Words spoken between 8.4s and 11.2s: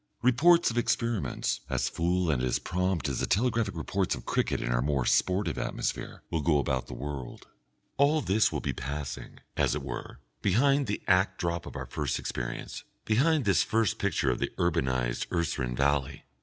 will be passing, as it were, behind the